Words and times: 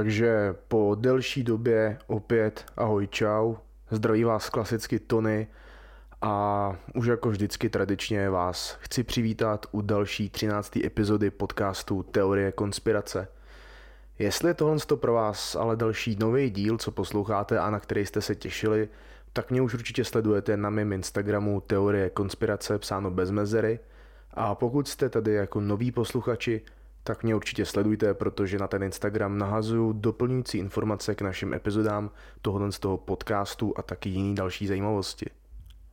Takže 0.00 0.54
po 0.68 0.96
delší 1.00 1.42
době 1.42 1.98
opět 2.06 2.64
ahoj 2.76 3.06
čau, 3.06 3.54
zdraví 3.90 4.24
vás 4.24 4.50
klasicky 4.50 4.98
Tony 4.98 5.46
a 6.22 6.76
už 6.94 7.06
jako 7.06 7.30
vždycky 7.30 7.68
tradičně 7.68 8.30
vás 8.30 8.76
chci 8.80 9.04
přivítat 9.04 9.66
u 9.72 9.80
další 9.80 10.30
13. 10.30 10.76
epizody 10.76 11.30
podcastu 11.30 12.02
Teorie 12.02 12.52
konspirace. 12.52 13.28
Jestli 14.18 14.50
je 14.50 14.54
tohle 14.54 14.76
pro 14.94 15.12
vás 15.12 15.56
ale 15.56 15.76
další 15.76 16.16
nový 16.20 16.50
díl, 16.50 16.78
co 16.78 16.90
posloucháte 16.90 17.58
a 17.58 17.70
na 17.70 17.80
který 17.80 18.06
jste 18.06 18.20
se 18.20 18.34
těšili, 18.34 18.88
tak 19.32 19.50
mě 19.50 19.62
už 19.62 19.74
určitě 19.74 20.04
sledujete 20.04 20.56
na 20.56 20.70
mém 20.70 20.92
Instagramu 20.92 21.60
Teorie 21.60 22.10
konspirace 22.10 22.78
psáno 22.78 23.10
bez 23.10 23.30
mezery 23.30 23.80
a 24.34 24.54
pokud 24.54 24.88
jste 24.88 25.08
tady 25.08 25.32
jako 25.32 25.60
noví 25.60 25.92
posluchači, 25.92 26.62
tak 27.04 27.22
mě 27.22 27.34
určitě 27.34 27.66
sledujte, 27.66 28.14
protože 28.14 28.58
na 28.58 28.68
ten 28.68 28.82
Instagram 28.82 29.38
nahazuju 29.38 29.92
doplňující 29.92 30.58
informace 30.58 31.14
k 31.14 31.22
našim 31.22 31.54
epizodám 31.54 32.10
tohoto 32.42 32.72
z 32.72 32.78
toho 32.78 32.96
podcastu 32.96 33.74
a 33.76 33.82
taky 33.82 34.08
jiný 34.08 34.34
další 34.34 34.66
zajímavosti. 34.66 35.26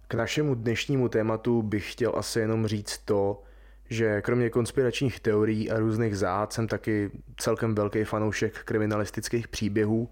K 0.08 0.14
našemu 0.14 0.56
dnešnímu 0.56 1.10
tématu 1.10 1.62
bych 1.62 1.92
chtěl 1.92 2.14
asi 2.16 2.40
jenom 2.40 2.68
říct 2.68 2.98
to, 2.98 3.44
že 3.90 4.22
kromě 4.22 4.50
konspiračních 4.50 5.20
teorií 5.20 5.72
a 5.72 5.80
různých 5.80 6.18
záhad 6.18 6.54
jsem 6.54 6.68
taky 6.68 7.12
celkem 7.38 7.76
velký 7.76 8.04
fanoušek 8.04 8.64
kriminalistických 8.64 9.48
příběhů 9.48 10.10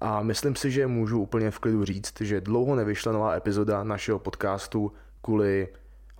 a 0.00 0.22
myslím 0.22 0.56
si, 0.56 0.70
že 0.70 0.86
můžu 0.86 1.20
úplně 1.20 1.50
v 1.50 1.58
klidu 1.58 1.84
říct, 1.84 2.20
že 2.20 2.40
dlouho 2.40 2.74
nevyšla 2.74 3.12
nová 3.12 3.34
epizoda 3.34 3.84
našeho 3.84 4.18
podcastu 4.18 4.92
kvůli 5.22 5.68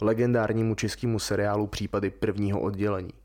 legendárnímu 0.01 0.75
českému 0.75 1.19
seriálu 1.19 1.67
Případy 1.67 2.11
prvního 2.11 2.61
oddělení. 2.61 3.22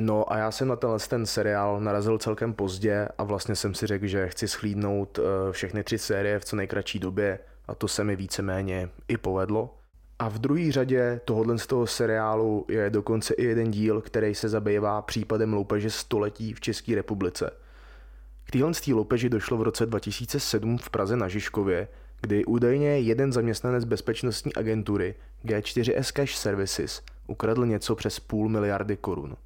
No 0.00 0.32
a 0.32 0.38
já 0.38 0.50
jsem 0.50 0.68
na 0.68 0.76
tenhle 0.76 0.98
ten 0.98 1.26
seriál 1.26 1.80
narazil 1.80 2.18
celkem 2.18 2.54
pozdě 2.54 3.08
a 3.18 3.24
vlastně 3.24 3.56
jsem 3.56 3.74
si 3.74 3.86
řekl, 3.86 4.06
že 4.06 4.28
chci 4.28 4.48
schlídnout 4.48 5.18
eh, 5.18 5.52
všechny 5.52 5.84
tři 5.84 5.98
série 5.98 6.38
v 6.38 6.44
co 6.44 6.56
nejkratší 6.56 6.98
době 6.98 7.38
a 7.68 7.74
to 7.74 7.88
se 7.88 8.04
mi 8.04 8.16
víceméně 8.16 8.90
i 9.08 9.16
povedlo. 9.16 9.74
A 10.18 10.28
v 10.28 10.38
druhé 10.38 10.72
řadě 10.72 11.20
tohohle 11.24 11.58
z 11.58 11.66
toho 11.66 11.86
seriálu 11.86 12.66
je 12.68 12.90
dokonce 12.90 13.34
i 13.34 13.44
jeden 13.44 13.70
díl, 13.70 14.00
který 14.00 14.34
se 14.34 14.48
zabývá 14.48 15.02
případem 15.02 15.52
loupeže 15.52 15.90
století 15.90 16.54
v 16.54 16.60
České 16.60 16.94
republice. 16.94 17.50
K 18.44 18.50
téhle 18.50 18.72
loupeži 18.92 19.28
došlo 19.28 19.56
v 19.56 19.62
roce 19.62 19.86
2007 19.86 20.78
v 20.78 20.90
Praze 20.90 21.16
na 21.16 21.28
Žižkově, 21.28 21.88
kdy 22.20 22.44
údajně 22.44 22.98
jeden 22.98 23.32
zaměstnanec 23.32 23.84
bezpečnostní 23.84 24.54
agentury 24.54 25.14
G4S 25.44 26.12
Cash 26.12 26.34
Services 26.34 27.02
ukradl 27.26 27.66
něco 27.66 27.94
přes 27.94 28.20
půl 28.20 28.48
miliardy 28.48 28.96
korun. 28.96 29.36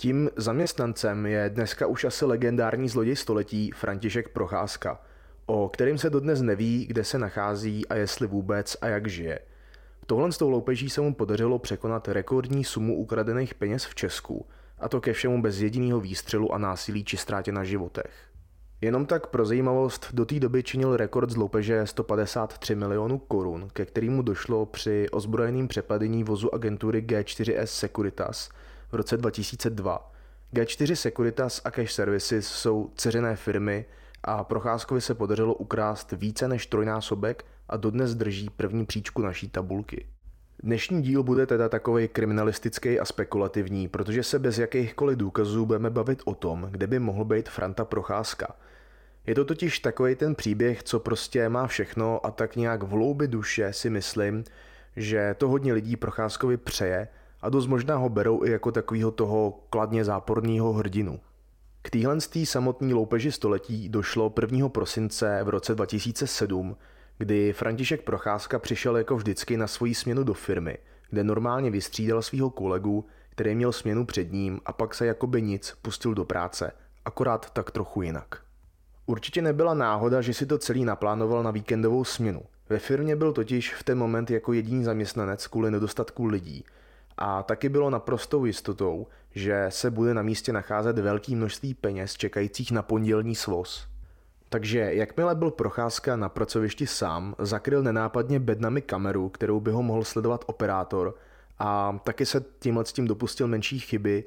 Tím 0.00 0.30
zaměstnancem 0.36 1.26
je 1.26 1.50
dneska 1.50 1.86
už 1.86 2.04
asi 2.04 2.24
legendární 2.24 2.88
zloděj 2.88 3.16
století 3.16 3.70
František 3.70 4.28
Procházka, 4.28 5.00
o 5.46 5.68
kterým 5.68 5.98
se 5.98 6.10
dodnes 6.10 6.42
neví, 6.42 6.86
kde 6.86 7.04
se 7.04 7.18
nachází 7.18 7.88
a 7.88 7.94
jestli 7.94 8.26
vůbec 8.26 8.76
a 8.80 8.86
jak 8.86 9.08
žije. 9.08 9.38
Tohle 10.06 10.32
s 10.32 10.38
tou 10.38 10.50
loupeží 10.50 10.90
se 10.90 11.00
mu 11.00 11.14
podařilo 11.14 11.58
překonat 11.58 12.08
rekordní 12.08 12.64
sumu 12.64 12.96
ukradených 12.96 13.54
peněz 13.54 13.84
v 13.84 13.94
Česku, 13.94 14.46
a 14.78 14.88
to 14.88 15.00
ke 15.00 15.12
všemu 15.12 15.42
bez 15.42 15.60
jediného 15.60 16.00
výstřelu 16.00 16.54
a 16.54 16.58
násilí 16.58 17.04
či 17.04 17.16
ztrátě 17.16 17.52
na 17.52 17.64
životech. 17.64 18.12
Jenom 18.80 19.06
tak 19.06 19.26
pro 19.26 19.46
zajímavost, 19.46 20.08
do 20.12 20.24
té 20.24 20.40
doby 20.40 20.62
činil 20.62 20.96
rekord 20.96 21.30
z 21.30 21.36
loupeže 21.36 21.86
153 21.86 22.74
milionů 22.74 23.18
korun, 23.18 23.68
ke 23.72 23.86
kterému 23.86 24.22
došlo 24.22 24.66
při 24.66 25.06
ozbrojeným 25.10 25.68
přepadení 25.68 26.24
vozu 26.24 26.54
agentury 26.54 27.02
G4S 27.02 27.64
Securitas 27.64 28.50
v 28.92 28.94
roce 28.94 29.16
2002. 29.16 30.12
G4 30.54 30.94
Securitas 30.94 31.60
a 31.64 31.70
Cash 31.70 31.92
Services 31.92 32.48
jsou 32.48 32.90
ceřené 32.94 33.36
firmy 33.36 33.84
a 34.22 34.44
Procházkovi 34.44 35.00
se 35.00 35.14
podařilo 35.14 35.54
ukrást 35.54 36.12
více 36.12 36.48
než 36.48 36.66
trojnásobek 36.66 37.44
a 37.68 37.76
dodnes 37.76 38.14
drží 38.14 38.50
první 38.50 38.86
příčku 38.86 39.22
naší 39.22 39.48
tabulky. 39.48 40.06
Dnešní 40.62 41.02
díl 41.02 41.22
bude 41.22 41.46
teda 41.46 41.68
takový 41.68 42.08
kriminalistický 42.08 43.00
a 43.00 43.04
spekulativní, 43.04 43.88
protože 43.88 44.22
se 44.22 44.38
bez 44.38 44.58
jakýchkoliv 44.58 45.18
důkazů 45.18 45.66
budeme 45.66 45.90
bavit 45.90 46.22
o 46.24 46.34
tom, 46.34 46.68
kde 46.70 46.86
by 46.86 46.98
mohl 46.98 47.24
být 47.24 47.48
Franta 47.48 47.84
Procházka. 47.84 48.56
Je 49.26 49.34
to 49.34 49.44
totiž 49.44 49.78
takový 49.78 50.14
ten 50.14 50.34
příběh, 50.34 50.82
co 50.82 51.00
prostě 51.00 51.48
má 51.48 51.66
všechno 51.66 52.26
a 52.26 52.30
tak 52.30 52.56
nějak 52.56 52.82
v 52.82 52.88
hloubi 52.88 53.28
duše 53.28 53.72
si 53.72 53.90
myslím, 53.90 54.44
že 54.96 55.34
to 55.38 55.48
hodně 55.48 55.72
lidí 55.72 55.96
Procházkovi 55.96 56.56
přeje 56.56 57.08
a 57.40 57.48
dost 57.48 57.66
možná 57.66 57.96
ho 57.96 58.08
berou 58.08 58.44
i 58.44 58.50
jako 58.50 58.72
takového 58.72 59.10
toho 59.10 59.60
kladně 59.70 60.04
záporného 60.04 60.72
hrdinu. 60.72 61.20
K 61.82 61.90
téhle 61.90 62.18
samotné 62.44 62.94
loupeži 62.94 63.32
století 63.32 63.88
došlo 63.88 64.34
1. 64.40 64.68
prosince 64.68 65.40
v 65.44 65.48
roce 65.48 65.74
2007, 65.74 66.76
kdy 67.18 67.52
František 67.52 68.02
Procházka 68.02 68.58
přišel 68.58 68.96
jako 68.96 69.16
vždycky 69.16 69.56
na 69.56 69.66
svoji 69.66 69.94
směnu 69.94 70.24
do 70.24 70.34
firmy, 70.34 70.78
kde 71.10 71.24
normálně 71.24 71.70
vystřídal 71.70 72.22
svého 72.22 72.50
kolegu, 72.50 73.06
který 73.28 73.54
měl 73.54 73.72
směnu 73.72 74.06
před 74.06 74.32
ním 74.32 74.60
a 74.66 74.72
pak 74.72 74.94
se 74.94 75.06
jakoby 75.06 75.42
nic 75.42 75.76
pustil 75.82 76.14
do 76.14 76.24
práce, 76.24 76.72
akorát 77.04 77.50
tak 77.50 77.70
trochu 77.70 78.02
jinak. 78.02 78.42
Určitě 79.06 79.42
nebyla 79.42 79.74
náhoda, 79.74 80.20
že 80.20 80.34
si 80.34 80.46
to 80.46 80.58
celý 80.58 80.84
naplánoval 80.84 81.42
na 81.42 81.50
víkendovou 81.50 82.04
směnu. 82.04 82.42
Ve 82.68 82.78
firmě 82.78 83.16
byl 83.16 83.32
totiž 83.32 83.74
v 83.74 83.82
ten 83.82 83.98
moment 83.98 84.30
jako 84.30 84.52
jediný 84.52 84.84
zaměstnanec 84.84 85.46
kvůli 85.46 85.70
nedostatku 85.70 86.24
lidí 86.24 86.64
a 87.18 87.42
taky 87.42 87.68
bylo 87.68 87.90
naprostou 87.90 88.44
jistotou, 88.44 89.06
že 89.34 89.66
se 89.68 89.90
bude 89.90 90.14
na 90.14 90.22
místě 90.22 90.52
nacházet 90.52 90.98
velké 90.98 91.36
množství 91.36 91.74
peněz 91.74 92.14
čekajících 92.14 92.72
na 92.72 92.82
pondělní 92.82 93.34
svoz. 93.34 93.86
Takže 94.48 94.78
jakmile 94.78 95.34
byl 95.34 95.50
Procházka 95.50 96.16
na 96.16 96.28
pracovišti 96.28 96.86
sám, 96.86 97.34
zakryl 97.38 97.82
nenápadně 97.82 98.40
bednami 98.40 98.82
kameru, 98.82 99.28
kterou 99.28 99.60
by 99.60 99.70
ho 99.70 99.82
mohl 99.82 100.04
sledovat 100.04 100.44
operátor 100.46 101.14
a 101.58 101.98
taky 102.04 102.26
se 102.26 102.44
tímhle 102.58 102.84
s 102.84 102.92
tím 102.92 103.06
dopustil 103.06 103.46
menší 103.46 103.78
chyby, 103.78 104.24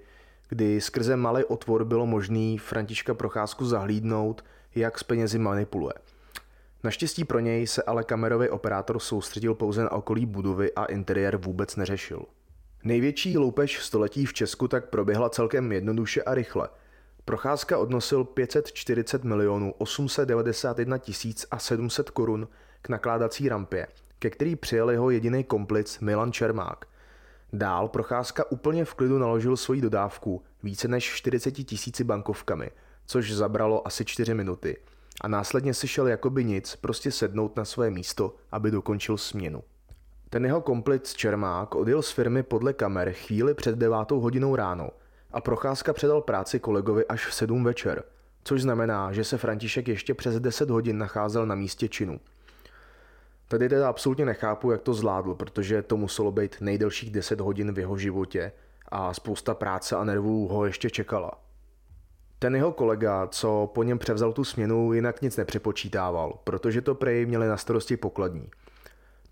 kdy 0.50 0.82
skrze 0.82 1.16
malý 1.16 1.44
otvor 1.44 1.86
bylo 1.86 2.06
možný 2.06 2.58
Františka 2.58 3.14
Procházku 3.14 3.66
zahlídnout, 3.66 4.46
jak 4.76 5.00
s 5.00 5.04
penězi 5.04 5.40
manipuluje. 5.40 5.94
Naštěstí 6.84 7.24
pro 7.24 7.40
něj 7.40 7.68
se 7.68 7.84
ale 7.84 8.04
kamerový 8.04 8.50
operátor 8.50 9.00
soustředil 9.00 9.56
pouze 9.56 9.84
na 9.84 9.92
okolí 9.92 10.26
budovy 10.26 10.74
a 10.74 10.86
interiér 10.86 11.38
vůbec 11.38 11.76
neřešil. 11.76 12.26
Největší 12.84 13.38
loupež 13.38 13.84
století 13.84 14.26
v 14.26 14.34
Česku 14.34 14.68
tak 14.68 14.90
proběhla 14.90 15.30
celkem 15.30 15.72
jednoduše 15.72 16.24
a 16.24 16.36
rychle. 16.36 16.70
Procházka 17.26 17.78
odnosil 17.78 18.24
540 18.24 19.24
milionů 19.24 19.74
891 19.78 20.98
tisíc 20.98 21.46
a 21.52 21.60
700 21.60 22.10
korun 22.10 22.48
k 22.82 22.90
nakládací 22.90 23.50
rampě, 23.50 23.88
ke 24.20 24.30
který 24.30 24.56
přijel 24.56 24.90
jeho 24.90 25.10
jediný 25.10 25.44
komplic 25.44 26.00
Milan 26.00 26.32
Čermák. 26.32 26.86
Dál 27.54 27.88
Procházka 27.88 28.52
úplně 28.52 28.86
v 28.86 28.94
klidu 28.94 29.18
naložil 29.18 29.58
svoji 29.58 29.82
dodávku 29.82 30.44
více 30.64 30.88
než 30.88 31.06
40 31.06 31.52
tisíci 31.52 32.04
bankovkami, 32.04 32.72
což 33.06 33.34
zabralo 33.34 33.88
asi 33.88 34.06
4 34.06 34.34
minuty. 34.34 34.78
A 35.22 35.28
následně 35.28 35.74
si 35.74 35.88
šel 35.88 36.08
jakoby 36.08 36.44
nic, 36.44 36.76
prostě 36.76 37.12
sednout 37.12 37.56
na 37.56 37.66
své 37.66 37.90
místo, 37.90 38.36
aby 38.52 38.72
dokončil 38.72 39.18
směnu. 39.18 39.64
Ten 40.34 40.46
jeho 40.46 40.62
komplic 40.62 41.14
Čermák 41.14 41.76
odjel 41.76 42.02
z 42.02 42.12
firmy 42.12 42.44
podle 42.44 42.74
kamer 42.74 43.12
chvíli 43.12 43.54
před 43.54 43.76
devátou 43.76 44.20
hodinou 44.20 44.56
ráno 44.56 44.90
a 45.32 45.42
Procházka 45.42 45.94
předal 45.94 46.22
práci 46.22 46.60
kolegovi 46.60 47.06
až 47.06 47.26
v 47.26 47.34
sedm 47.34 47.64
večer, 47.64 48.04
což 48.44 48.62
znamená, 48.62 49.12
že 49.12 49.24
se 49.24 49.38
František 49.38 49.88
ještě 49.88 50.14
přes 50.14 50.40
10 50.40 50.70
hodin 50.70 50.98
nacházel 50.98 51.46
na 51.46 51.56
místě 51.56 51.88
činu. 51.88 52.20
Tady 53.48 53.70
teda 53.70 53.90
absolutně 53.90 54.26
nechápu, 54.26 54.72
jak 54.72 54.82
to 54.82 54.94
zvládl, 54.94 55.36
protože 55.36 55.82
to 55.82 55.98
muselo 55.98 56.32
být 56.32 56.56
nejdelších 56.62 57.12
10 57.12 57.40
hodin 57.40 57.74
v 57.74 57.80
jeho 57.80 57.98
životě 57.98 58.52
a 58.90 59.14
spousta 59.14 59.54
práce 59.54 59.96
a 59.96 60.04
nervů 60.04 60.48
ho 60.48 60.66
ještě 60.66 60.90
čekala. 60.90 61.32
Ten 62.40 62.56
jeho 62.56 62.72
kolega, 62.72 63.28
co 63.28 63.72
po 63.74 63.84
něm 63.84 64.00
převzal 64.00 64.34
tu 64.34 64.44
směnu, 64.44 64.94
jinak 64.94 65.22
nic 65.22 65.38
nepřepočítával, 65.38 66.40
protože 66.44 66.82
to 66.82 66.96
prej 66.96 67.26
měli 67.26 67.48
na 67.48 67.58
starosti 67.58 67.98
pokladní– 67.98 68.50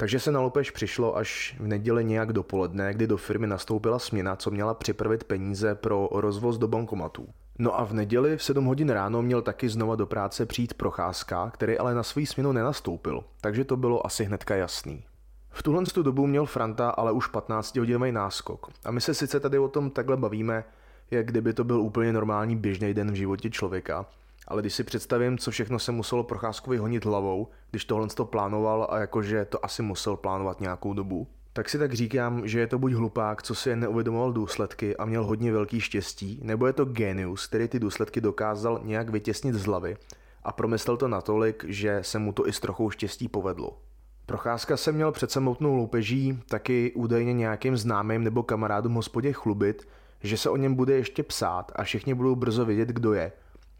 takže 0.02 0.20
se 0.20 0.32
na 0.32 0.40
loupež 0.40 0.72
přišlo 0.72 1.18
až 1.18 1.56
v 1.60 1.68
neděli 1.68 2.06
nějak 2.06 2.34
dopoledne, 2.34 2.94
kdy 2.94 3.08
do 3.08 3.18
firmy 3.18 3.48
nastoupila 3.48 4.00
směna, 4.00 4.36
co 4.36 4.52
měla 4.52 4.74
připravit 4.74 5.24
peníze 5.24 5.76
pro 5.76 6.10
rozvoz 6.12 6.58
do 6.58 6.68
bankomatů. 6.68 7.28
No 7.60 7.80
a 7.80 7.86
v 7.86 7.94
neděli 7.94 8.38
v 8.38 8.44
7 8.44 8.66
hodin 8.66 8.90
ráno 8.90 9.22
měl 9.22 9.42
taky 9.42 9.70
znova 9.70 9.96
do 9.96 10.06
práce 10.06 10.46
přijít 10.46 10.74
Procházka, 10.74 11.50
který 11.50 11.78
ale 11.78 11.94
na 11.94 12.04
svou 12.04 12.26
směnu 12.26 12.52
nenastoupil, 12.52 13.24
takže 13.42 13.66
to 13.66 13.78
bylo 13.78 14.06
asi 14.06 14.24
hnedka 14.24 14.56
jasný. 14.56 15.04
V 15.50 15.64
tuhle 15.64 15.84
dobu 16.02 16.28
měl 16.28 16.46
Franta 16.46 16.90
ale 16.90 17.12
už 17.12 17.28
15 17.28 17.76
hodinový 17.76 18.12
náskok. 18.12 18.68
A 18.86 18.92
my 18.92 19.02
se 19.02 19.14
sice 19.14 19.40
tady 19.40 19.60
o 19.60 19.68
tom 19.68 19.90
takhle 19.90 20.18
bavíme, 20.18 20.64
jak 21.12 21.26
kdyby 21.26 21.54
to 21.54 21.64
byl 21.64 21.82
úplně 21.82 22.14
normální 22.14 22.56
běžný 22.56 22.94
den 22.94 23.12
v 23.12 23.16
životě 23.16 23.50
člověka, 23.50 24.06
ale 24.50 24.62
když 24.62 24.74
si 24.74 24.84
představím, 24.84 25.38
co 25.38 25.52
všechno 25.52 25.80
se 25.80 25.92
muselo 25.92 26.24
Procházkovi 26.24 26.78
honit 26.78 27.06
hlavou, 27.06 27.48
když 27.72 27.86
tohle 27.86 28.08
to 28.08 28.26
plánoval 28.26 28.88
a 28.90 29.00
jakože 29.00 29.46
to 29.46 29.66
asi 29.66 29.82
musel 29.82 30.18
plánovat 30.18 30.62
nějakou 30.62 30.94
dobu, 30.94 31.28
Tak 31.54 31.70
si 31.70 31.78
tak 31.78 31.94
říkám, 31.94 32.48
že 32.48 32.60
je 32.60 32.68
to 32.68 32.80
buď 32.80 32.94
hlupák, 32.94 33.44
co 33.44 33.56
si 33.56 33.70
jen 33.70 33.80
neuvědomoval 33.80 34.34
důsledky 34.34 34.98
a 34.98 35.06
měl 35.06 35.24
hodně 35.24 35.52
velký 35.52 35.82
štěstí, 35.82 36.40
nebo 36.44 36.68
je 36.68 36.74
to 36.74 36.86
genius, 36.86 37.48
který 37.48 37.68
ty 37.68 37.80
důsledky 37.80 38.22
dokázal 38.22 38.82
nějak 38.84 39.10
vytěsnit 39.10 39.56
z 39.56 39.66
hlavy 39.66 39.98
a 40.44 40.52
promyslel 40.52 40.98
to 40.98 41.08
natolik, 41.08 41.66
že 41.68 42.00
se 42.02 42.20
mu 42.20 42.34
to 42.34 42.48
i 42.48 42.54
s 42.54 42.60
trochou 42.60 42.90
štěstí 42.90 43.28
povedlo. 43.28 43.78
Procházka 44.26 44.78
se 44.78 44.92
měl 44.92 45.12
před 45.12 45.32
samotnou 45.32 45.76
loupeží 45.76 46.40
taky 46.50 46.94
údajně 46.96 47.34
nějakým 47.34 47.78
známým 47.78 48.24
nebo 48.24 48.44
kamarádům 48.44 48.94
hospodě 48.94 49.34
chlubit, 49.34 49.88
že 50.24 50.38
se 50.38 50.50
o 50.50 50.58
něm 50.58 50.76
bude 50.76 50.94
ještě 50.94 51.24
psát 51.24 51.72
a 51.76 51.84
všichni 51.84 52.14
budou 52.14 52.36
brzo 52.36 52.66
vědět, 52.66 52.90
kdo 52.90 53.14
je. 53.14 53.32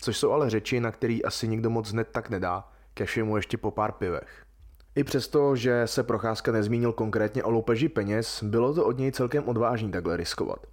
Což 0.02 0.18
jsou 0.18 0.32
ale 0.32 0.50
řeči, 0.50 0.80
na 0.80 0.92
který 0.92 1.26
asi 1.26 1.48
nikdo 1.48 1.70
moc 1.70 1.92
hned 1.92 2.08
tak 2.12 2.30
nedá, 2.30 2.68
ke 2.94 3.06
všemu 3.06 3.36
ještě 3.36 3.58
po 3.58 3.72
pár 3.72 3.92
pivech. 3.92 4.44
I 4.96 5.04
přesto, 5.04 5.56
že 5.56 5.88
se 5.88 6.04
Procházka 6.04 6.52
nezmínil 6.52 6.94
konkrétně 6.94 7.44
o 7.44 7.50
loupeži 7.50 7.90
peněz, 7.90 8.44
bylo 8.44 8.74
to 8.74 8.86
od 8.86 8.98
něj 8.98 9.12
celkem 9.12 9.44
odvážný 9.48 9.92
takhle 9.92 10.18
riskovat. 10.18 10.68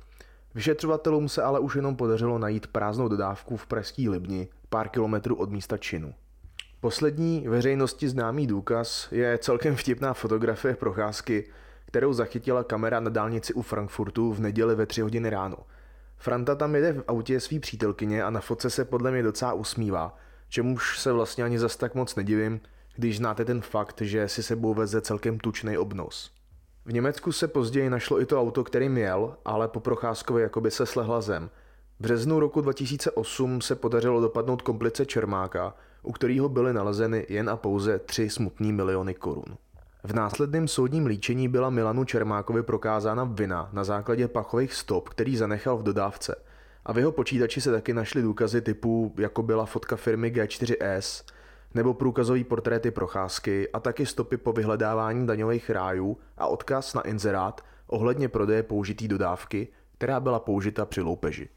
Vyšetřovatelům 0.54 1.28
se 1.28 1.42
ale 1.42 1.60
už 1.60 1.74
jenom 1.74 1.96
podařilo 1.96 2.38
najít 2.38 2.66
prázdnou 2.66 3.08
dodávku 3.08 3.56
v 3.56 3.66
pražský 3.66 4.08
Libni, 4.08 4.48
pár 4.68 4.88
kilometrů 4.88 5.36
od 5.36 5.50
místa 5.50 5.76
činu. 5.76 6.14
Poslední 6.80 7.48
veřejnosti 7.48 8.08
známý 8.08 8.46
důkaz 8.46 9.08
je 9.12 9.38
celkem 9.38 9.76
vtipná 9.76 10.14
fotografie 10.14 10.76
procházky, 10.76 11.44
kterou 11.86 12.12
zachytila 12.12 12.64
kamera 12.64 13.00
na 13.00 13.10
dálnici 13.10 13.54
u 13.54 13.62
Frankfurtu 13.62 14.32
v 14.32 14.40
neděli 14.40 14.74
ve 14.74 14.86
3 14.86 15.00
hodiny 15.00 15.30
ráno. 15.30 15.56
Franta 16.16 16.54
tam 16.54 16.74
jede 16.74 16.92
v 16.92 17.04
autě 17.08 17.40
svý 17.40 17.60
přítelkyně 17.60 18.24
a 18.24 18.30
na 18.30 18.40
fotce 18.40 18.70
se 18.70 18.84
podle 18.84 19.10
mě 19.10 19.22
docela 19.22 19.52
usmívá, 19.52 20.16
čemuž 20.48 20.98
se 20.98 21.12
vlastně 21.12 21.44
ani 21.44 21.58
zas 21.58 21.76
tak 21.76 21.94
moc 21.94 22.16
nedivím, 22.16 22.60
když 22.96 23.16
znáte 23.16 23.44
ten 23.44 23.60
fakt, 23.60 24.00
že 24.00 24.28
si 24.28 24.42
sebou 24.42 24.74
veze 24.74 25.00
celkem 25.00 25.38
tučný 25.38 25.78
obnos. 25.78 26.30
V 26.84 26.92
Německu 26.92 27.32
se 27.32 27.48
později 27.48 27.90
našlo 27.90 28.20
i 28.20 28.26
to 28.26 28.40
auto, 28.40 28.64
kterým 28.64 28.98
jel, 28.98 29.36
ale 29.44 29.68
po 29.68 29.80
Procházkovi 29.80 30.42
jakoby 30.42 30.70
se 30.70 30.86
slehla 30.86 31.20
zem. 31.20 31.50
V 31.98 32.02
březnu 32.02 32.40
roku 32.40 32.60
2008 32.60 33.60
se 33.60 33.74
podařilo 33.74 34.20
dopadnout 34.20 34.62
komplice 34.62 35.06
Čermáka, 35.06 35.74
u 36.02 36.12
kterého 36.12 36.48
byly 36.48 36.72
nalezeny 36.72 37.26
jen 37.28 37.50
a 37.50 37.56
pouze 37.56 37.98
3 37.98 38.30
smutní 38.30 38.72
miliony 38.72 39.14
korun. 39.14 39.56
V 40.06 40.12
následném 40.12 40.68
soudním 40.68 41.06
líčení 41.06 41.48
byla 41.48 41.70
Milanu 41.70 42.04
Čermákovi 42.04 42.62
prokázána 42.62 43.24
vina 43.24 43.68
na 43.72 43.84
základě 43.84 44.28
pachových 44.28 44.74
stop, 44.74 45.08
který 45.08 45.36
zanechal 45.36 45.76
v 45.76 45.82
dodávce. 45.82 46.36
A 46.84 46.92
v 46.92 46.98
jeho 46.98 47.12
počítači 47.12 47.60
se 47.60 47.72
taky 47.72 47.94
našly 47.94 48.22
důkazy 48.22 48.60
typu, 48.60 49.14
jako 49.18 49.42
byla 49.42 49.66
fotka 49.66 49.96
firmy 49.96 50.32
G4S, 50.32 51.24
nebo 51.74 51.94
průkazový 51.94 52.44
portréty 52.44 52.90
procházky 52.90 53.68
a 53.72 53.80
taky 53.80 54.06
stopy 54.06 54.36
po 54.36 54.52
vyhledávání 54.52 55.26
daňových 55.26 55.70
rájů 55.70 56.18
a 56.38 56.46
odkaz 56.46 56.94
na 56.94 57.00
inzerát 57.00 57.64
ohledně 57.86 58.28
prodeje 58.28 58.62
použitý 58.62 59.08
dodávky, 59.08 59.68
která 59.98 60.20
byla 60.20 60.40
použita 60.40 60.84
při 60.84 61.00
loupeži. 61.00 61.48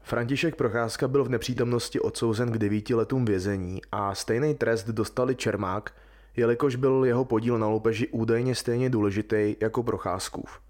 František 0.00 0.56
Procházka 0.56 1.08
byl 1.08 1.24
v 1.24 1.28
nepřítomnosti 1.28 2.00
odsouzen 2.00 2.52
k 2.52 2.58
devíti 2.58 2.94
letům 2.94 3.24
vězení 3.24 3.80
a 3.92 4.14
stejný 4.14 4.54
trest 4.54 4.88
dostali 4.88 5.34
Čermák, 5.36 5.92
jelikož 6.38 6.76
byl 6.76 7.04
jeho 7.04 7.24
podíl 7.24 7.58
na 7.58 7.66
loupeži 7.66 8.08
údajně 8.08 8.54
stejně 8.54 8.90
důležitý 8.90 9.56
jako 9.60 9.82
Procházkův. 9.82 10.60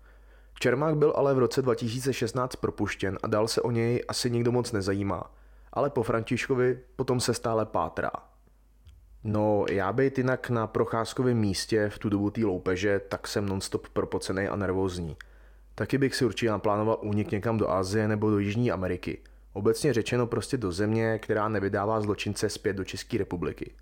Čermák 0.61 0.97
byl 0.97 1.13
ale 1.17 1.35
v 1.35 1.39
roce 1.39 1.63
2016 1.63 2.57
propuštěn 2.57 3.19
a 3.23 3.27
dál 3.27 3.49
se 3.49 3.63
o 3.63 3.71
něj 3.71 4.05
asi 4.09 4.31
nikdo 4.31 4.53
moc 4.53 4.73
nezajímá, 4.73 5.31
ale 5.73 5.91
po 5.91 6.03
Františkovi 6.03 6.79
potom 6.97 7.21
se 7.21 7.35
stále 7.35 7.67
pátrá. 7.67 8.11
No, 9.25 9.65
já 9.71 9.93
být 9.93 10.19
jinak 10.19 10.51
na 10.51 10.67
procházkovém 10.67 11.39
místě 11.39 11.89
v 11.89 11.99
tu 11.99 12.09
dobu 12.09 12.31
té 12.31 12.45
loupeže, 12.45 13.01
tak 13.09 13.29
jsem 13.29 13.47
nonstop 13.47 13.89
propocený 13.89 14.49
a 14.49 14.57
nervózní. 14.57 15.17
Taky 15.75 15.99
bych 15.99 16.15
si 16.15 16.25
určitě 16.25 16.51
naplánoval 16.51 16.99
únik 17.03 17.31
někam 17.31 17.59
do 17.59 17.71
Asie 17.71 18.09
nebo 18.09 18.31
do 18.31 18.39
Jižní 18.39 18.71
Ameriky. 18.71 19.19
Obecně 19.53 19.93
řečeno 19.93 20.27
prostě 20.27 20.57
do 20.57 20.73
země, 20.73 21.19
která 21.19 21.49
nevydává 21.49 22.01
zločince 22.01 22.49
zpět 22.49 22.73
do 22.73 22.85
České 22.85 23.19
republiky. 23.19 23.73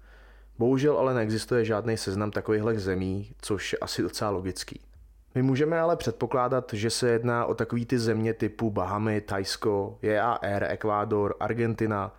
Bohužel 0.59 0.99
ale 0.99 1.15
neexistuje 1.15 1.65
žádný 1.65 1.97
seznam 1.97 2.31
takovýchhle 2.31 2.79
zemí, 2.79 3.31
což 3.41 3.73
je 3.73 3.79
asi 3.79 4.03
docela 4.03 4.31
logický. 4.31 4.81
My 5.35 5.43
můžeme 5.43 5.81
ale 5.81 5.97
předpokládat, 5.97 6.71
že 6.73 6.91
se 6.91 7.09
jedná 7.09 7.47
o 7.47 7.55
takový 7.55 7.87
ty 7.87 7.99
země 7.99 8.35
typu 8.35 8.71
Bahamy, 8.71 9.21
Tajsko, 9.21 9.99
JAR, 10.03 10.65
Ekvádor, 10.65 11.35
Argentina, 11.41 12.17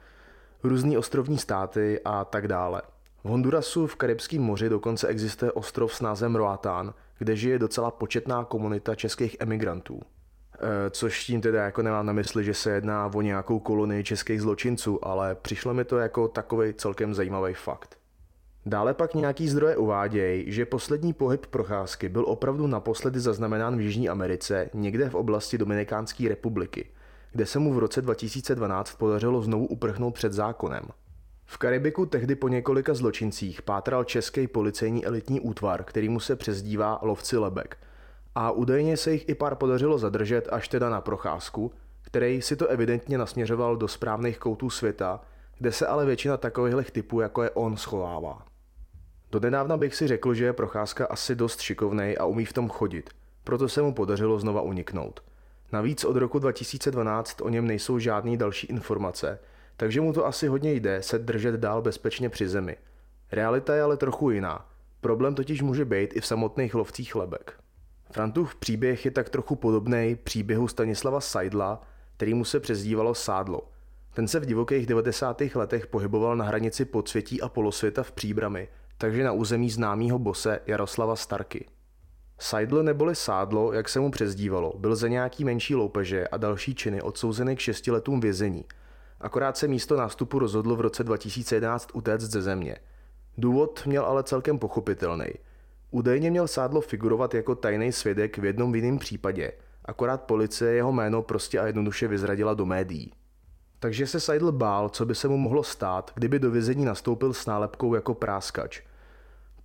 různý 0.64 0.98
ostrovní 0.98 1.38
státy 1.38 2.00
a 2.06 2.26
tak 2.26 2.48
dále. 2.48 2.82
V 3.24 3.30
Hondurasu 3.30 3.88
v 3.88 3.96
Karibském 3.96 4.42
moři 4.42 4.70
dokonce 4.70 5.08
existuje 5.08 5.52
ostrov 5.52 5.96
s 5.96 6.02
názvem 6.02 6.36
Roatán, 6.36 6.94
kde 7.18 7.36
žije 7.36 7.60
docela 7.60 7.92
početná 7.92 8.46
komunita 8.46 8.96
českých 8.96 9.38
emigrantů. 9.40 10.02
E, 10.60 10.90
což 10.90 11.24
tím 11.24 11.42
teda 11.42 11.64
jako 11.64 11.82
nemám 11.82 12.06
na 12.06 12.14
mysli, 12.14 12.44
že 12.44 12.54
se 12.54 12.72
jedná 12.72 13.12
o 13.14 13.22
nějakou 13.22 13.60
kolonii 13.60 14.04
českých 14.04 14.42
zločinců, 14.42 15.06
ale 15.06 15.36
přišlo 15.36 15.74
mi 15.74 15.86
to 15.86 15.98
jako 15.98 16.28
takový 16.28 16.74
celkem 16.74 17.14
zajímavý 17.14 17.54
fakt. 17.54 17.97
Dále 18.68 18.94
pak 18.94 19.14
nějaký 19.14 19.48
zdroje 19.48 19.78
uvádějí, 19.78 20.52
že 20.52 20.66
poslední 20.66 21.14
pohyb 21.14 21.46
procházky 21.46 22.10
byl 22.10 22.26
opravdu 22.28 22.68
naposledy 22.68 23.20
zaznamenán 23.20 23.78
v 23.78 23.82
Jižní 23.82 24.10
Americe, 24.10 24.70
někde 24.74 25.10
v 25.10 25.16
oblasti 25.16 25.58
Dominikánské 25.58 26.30
republiky, 26.30 26.90
kde 27.32 27.46
se 27.46 27.60
mu 27.60 27.74
v 27.74 27.80
roce 27.80 28.02
2012 28.02 28.96
podařilo 28.96 29.42
znovu 29.42 29.68
uprchnout 29.68 30.14
před 30.14 30.34
zákonem. 30.34 30.82
V 31.46 31.58
Karibiku 31.58 32.06
tehdy 32.06 32.36
po 32.36 32.48
několika 32.48 32.94
zločincích 32.94 33.62
pátral 33.62 34.04
český 34.04 34.48
policejní 34.48 35.06
elitní 35.06 35.40
útvar, 35.40 35.84
který 35.84 36.10
mu 36.10 36.20
se 36.20 36.36
přezdívá 36.36 37.00
Lovci 37.02 37.38
Lebek. 37.38 37.78
A 38.36 38.52
údajně 38.52 38.98
se 38.98 39.12
jich 39.12 39.30
i 39.30 39.36
pár 39.36 39.56
podařilo 39.56 39.98
zadržet 39.98 40.48
až 40.52 40.68
teda 40.68 40.90
na 40.90 41.02
procházku, 41.02 41.72
který 42.02 42.42
si 42.42 42.56
to 42.56 42.68
evidentně 42.68 43.18
nasměřoval 43.18 43.78
do 43.78 43.88
správných 43.88 44.38
koutů 44.38 44.70
světa, 44.70 45.22
kde 45.58 45.72
se 45.72 45.88
ale 45.88 46.06
většina 46.06 46.38
takových 46.38 46.92
typů, 46.92 47.22
jako 47.22 47.44
je 47.44 47.50
on, 47.50 47.78
schovává. 47.78 48.48
Donedávna 49.32 49.78
bych 49.78 49.96
si 49.96 50.08
řekl, 50.08 50.34
že 50.34 50.46
je 50.46 50.54
procházka 50.54 51.06
asi 51.06 51.36
dost 51.36 51.62
šikovnej 51.62 52.18
a 52.20 52.26
umí 52.26 52.46
v 52.46 52.54
tom 52.54 52.70
chodit, 52.70 53.10
proto 53.44 53.70
se 53.70 53.82
mu 53.82 53.94
podařilo 53.94 54.40
znova 54.40 54.62
uniknout. 54.62 55.24
Navíc 55.72 56.04
od 56.04 56.16
roku 56.16 56.40
2012 56.40 57.42
o 57.42 57.50
něm 57.50 57.68
nejsou 57.68 58.00
žádné 58.00 58.38
další 58.38 58.68
informace, 58.68 59.40
takže 59.78 60.02
mu 60.02 60.14
to 60.14 60.26
asi 60.26 60.48
hodně 60.48 60.74
jde 60.74 61.02
se 61.02 61.20
držet 61.20 61.56
dál 61.56 61.82
bezpečně 61.82 62.30
při 62.30 62.50
zemi. 62.50 62.78
Realita 63.32 63.76
je 63.76 63.82
ale 63.82 63.98
trochu 63.98 64.32
jiná. 64.32 64.66
Problém 65.02 65.36
totiž 65.36 65.62
může 65.62 65.86
být 65.86 66.16
i 66.16 66.22
v 66.22 66.26
samotných 66.26 66.76
lovcích 66.76 67.16
lebek. 67.16 67.54
Frantův 68.12 68.56
příběh 68.56 69.06
je 69.06 69.12
tak 69.12 69.30
trochu 69.30 69.56
podobný 69.56 70.18
příběhu 70.24 70.68
Stanislava 70.68 71.22
Seidla, 71.22 71.82
který 72.18 72.34
mu 72.34 72.46
se 72.46 72.60
přezdívalo 72.60 73.16
Sádlo. 73.16 73.62
Ten 74.14 74.28
se 74.28 74.40
v 74.40 74.46
divokých 74.46 74.86
90. 74.86 75.42
letech 75.56 75.88
pohyboval 75.88 76.36
na 76.36 76.46
hranici 76.46 76.86
podsvětí 76.86 77.42
a 77.42 77.50
polosvěta 77.50 78.04
v 78.04 78.12
Příbrami, 78.12 78.68
takže 78.98 79.24
na 79.24 79.32
území 79.32 79.70
známého 79.70 80.20
bose 80.20 80.60
Jaroslava 80.68 81.16
Starky. 81.16 81.66
Seidl 82.40 82.84
neboli 82.84 83.16
Sádlo, 83.16 83.74
jak 83.74 83.90
se 83.90 84.00
mu 84.00 84.12
přezdívalo, 84.12 84.74
byl 84.78 84.96
za 84.96 85.08
nějaký 85.08 85.46
menší 85.46 85.76
loupeže 85.76 86.28
a 86.28 86.38
další 86.38 86.76
činy 86.76 87.02
odsouzený 87.02 87.56
k 87.56 87.60
šesti 87.60 87.92
letům 87.92 88.20
vězení– 88.20 88.66
Akorát 89.22 89.58
se 89.58 89.68
místo 89.68 89.98
nástupu 89.98 90.40
rozhodl 90.40 90.76
v 90.76 90.82
roce 90.82 91.04
2011 91.04 91.90
utéct 91.94 92.32
ze 92.32 92.42
země. 92.42 92.78
Důvod 93.38 93.86
měl 93.86 94.06
ale 94.06 94.24
celkem 94.24 94.60
pochopitelný. 94.60 95.28
Údajně 95.92 96.32
měl 96.32 96.48
Sádlo 96.48 96.82
figurovat 96.82 97.34
jako 97.34 97.56
tajný 97.56 97.92
svědek 97.92 98.38
v 98.38 98.46
jednom 98.46 98.76
jiném 98.76 99.00
případě, 99.00 99.52
akorát 99.86 100.24
policie 100.24 100.74
jeho 100.74 100.92
jméno 100.92 101.22
prostě 101.22 101.60
a 101.60 101.68
jednoduše 101.68 102.08
vyzradila 102.08 102.54
do 102.54 102.66
médií. 102.66 103.14
Takže 103.80 104.08
se 104.08 104.20
Seidl 104.20 104.52
bál, 104.52 104.90
co 104.90 105.06
by 105.06 105.16
se 105.16 105.28
mu 105.28 105.38
mohlo 105.38 105.64
stát, 105.64 106.12
kdyby 106.16 106.40
do 106.40 106.52
vězení 106.52 106.86
nastoupil 106.86 107.34
s 107.34 107.46
nálepkou 107.46 107.96
jako 107.96 108.14
práskač. 108.14 108.82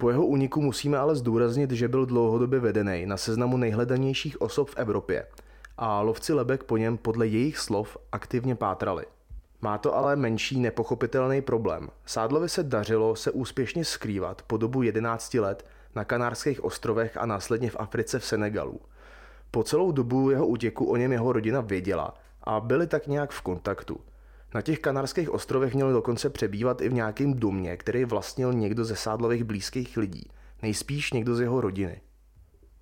Po 0.02 0.10
jeho 0.10 0.26
úniku 0.26 0.62
musíme 0.62 0.98
ale 0.98 1.16
zdůraznit, 1.16 1.70
že 1.70 1.88
byl 1.88 2.06
dlouhodobě 2.06 2.60
vedený 2.60 3.06
na 3.06 3.16
seznamu 3.16 3.56
nejhledanějších 3.56 4.40
osob 4.40 4.70
v 4.70 4.76
Evropě 4.76 5.26
a 5.78 6.00
lovci 6.00 6.32
lebek 6.32 6.64
po 6.64 6.76
něm 6.76 6.96
podle 6.96 7.26
jejich 7.26 7.58
slov 7.58 7.96
aktivně 8.12 8.54
pátrali. 8.54 9.04
Má 9.60 9.78
to 9.78 9.96
ale 9.96 10.16
menší 10.16 10.60
nepochopitelný 10.60 11.42
problém. 11.42 11.88
Sádlovi 12.06 12.48
se 12.48 12.62
dařilo 12.62 13.16
se 13.16 13.30
úspěšně 13.30 13.84
skrývat 13.84 14.42
po 14.42 14.56
dobu 14.56 14.82
11 14.82 15.34
let 15.34 15.66
na 15.94 16.04
Kanárských 16.04 16.64
ostrovech 16.64 17.16
a 17.16 17.26
následně 17.26 17.70
v 17.70 17.76
Africe 17.78 18.18
v 18.18 18.24
Senegalu. 18.24 18.80
Po 19.50 19.62
celou 19.62 19.92
dobu 19.92 20.30
jeho 20.30 20.46
útěku 20.46 20.84
o 20.84 20.96
něm 20.96 21.12
jeho 21.12 21.32
rodina 21.32 21.60
věděla 21.60 22.14
a 22.42 22.60
byli 22.60 22.86
tak 22.86 23.06
nějak 23.06 23.30
v 23.30 23.40
kontaktu. 23.40 24.00
Na 24.54 24.62
těch 24.62 24.78
kanárských 24.78 25.30
ostrovech 25.30 25.74
měl 25.74 25.92
dokonce 25.92 26.30
přebývat 26.30 26.80
i 26.80 26.88
v 26.88 26.92
nějakém 26.92 27.34
domě, 27.34 27.76
který 27.76 28.04
vlastnil 28.04 28.52
někdo 28.52 28.84
ze 28.84 28.96
Sádlových 28.96 29.44
blízkých 29.44 29.96
lidí, 29.96 30.30
nejspíš 30.62 31.12
někdo 31.12 31.34
z 31.34 31.40
jeho 31.40 31.60
rodiny. 31.60 32.00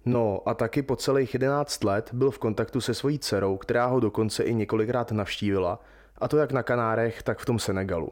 No 0.04 0.48
a 0.48 0.54
taky 0.54 0.82
po 0.82 0.96
celých 0.96 1.34
11 1.34 1.84
let 1.84 2.10
byl 2.12 2.30
v 2.30 2.38
kontaktu 2.38 2.80
se 2.80 2.94
svojí 2.94 3.18
dcerou, 3.18 3.56
která 3.56 3.86
ho 3.86 4.00
dokonce 4.00 4.42
i 4.42 4.54
několikrát 4.54 5.12
navštívila 5.12 5.80
a 6.18 6.28
to 6.28 6.36
jak 6.36 6.52
na 6.52 6.62
Kanárech, 6.62 7.22
tak 7.22 7.38
v 7.38 7.44
tom 7.44 7.58
Senegalu. 7.58 8.08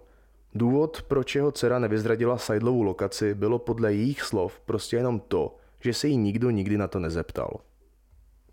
Důvod, 0.54 1.02
proč 1.02 1.34
jeho 1.34 1.52
dcera 1.52 1.78
nevyzradila 1.78 2.38
Seidlovu 2.38 2.82
lokaci, 2.82 3.34
bylo 3.34 3.58
podle 3.58 3.94
jejich 3.94 4.22
slov 4.22 4.60
prostě 4.60 4.96
jenom 4.96 5.20
to, 5.20 5.56
že 5.80 5.94
se 5.94 6.08
jí 6.08 6.16
nikdo 6.16 6.50
nikdy 6.50 6.78
na 6.78 6.88
to 6.88 6.98
nezeptal. 6.98 7.60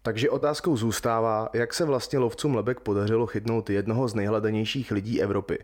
Takže 0.06 0.30
otázkou 0.30 0.78
zůstává, 0.78 1.50
jak 1.54 1.74
se 1.74 1.86
vlastně 1.86 2.20
lovcům 2.20 2.56
lebek 2.56 2.80
podařilo 2.80 3.28
chytnout 3.28 3.70
jednoho 3.70 4.08
z 4.08 4.14
nejhledanějších 4.14 4.92
lidí 4.92 5.22
Evropy. 5.22 5.60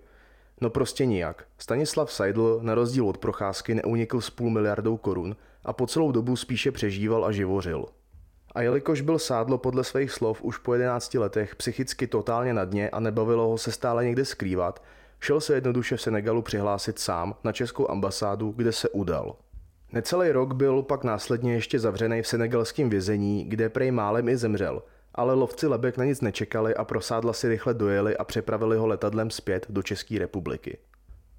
No 0.61 0.69
prostě 0.69 1.05
nijak. 1.05 1.45
Stanislav 1.57 2.11
Seidl 2.11 2.59
na 2.61 2.75
rozdíl 2.75 3.09
od 3.09 3.17
procházky 3.17 3.75
neunikl 3.75 4.21
s 4.21 4.29
půl 4.29 4.49
miliardou 4.49 4.97
korun 4.97 5.35
a 5.65 5.73
po 5.73 5.87
celou 5.87 6.11
dobu 6.11 6.35
spíše 6.35 6.71
přežíval 6.71 7.25
a 7.25 7.31
živořil. 7.31 7.85
A 8.55 8.61
jelikož 8.61 9.01
byl 9.01 9.19
Sádlo 9.19 9.57
podle 9.57 9.83
svých 9.83 10.11
slov 10.11 10.41
už 10.41 10.57
po 10.57 10.73
11 10.73 11.13
letech 11.13 11.55
psychicky 11.55 12.07
totálně 12.07 12.53
na 12.53 12.65
dně 12.65 12.89
a 12.89 12.99
nebavilo 12.99 13.47
ho 13.47 13.57
se 13.57 13.71
stále 13.71 14.05
někde 14.05 14.25
skrývat, 14.25 14.83
šel 15.19 15.41
se 15.41 15.53
jednoduše 15.53 15.97
v 15.97 16.01
Senegalu 16.01 16.41
přihlásit 16.41 16.99
sám 16.99 17.35
na 17.43 17.51
českou 17.51 17.91
ambasádu, 17.91 18.53
kde 18.57 18.71
se 18.71 18.89
udal. 18.89 19.35
Necelý 19.93 20.31
rok 20.31 20.53
byl 20.53 20.81
pak 20.81 21.03
následně 21.03 21.53
ještě 21.53 21.79
zavřený 21.79 22.21
v 22.21 22.27
senegalském 22.27 22.89
vězení, 22.89 23.45
kde 23.45 23.69
prej 23.69 23.91
málem 23.91 24.29
i 24.29 24.37
zemřel, 24.37 24.83
ale 25.15 25.33
lovci 25.33 25.67
lebek 25.67 25.97
na 25.97 26.05
nic 26.05 26.21
nečekali 26.21 26.75
a 26.75 26.83
prosádla 26.83 27.33
si 27.33 27.47
rychle 27.47 27.73
dojeli 27.73 28.17
a 28.17 28.23
přepravili 28.23 28.77
ho 28.77 28.87
letadlem 28.87 29.31
zpět 29.31 29.65
do 29.69 29.83
České 29.83 30.19
republiky. 30.19 30.77